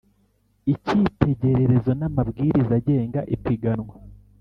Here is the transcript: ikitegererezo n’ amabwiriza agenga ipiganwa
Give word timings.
ikitegererezo 0.73 1.91
n’ 1.99 2.01
amabwiriza 2.09 2.71
agenga 2.79 3.19
ipiganwa 3.35 3.93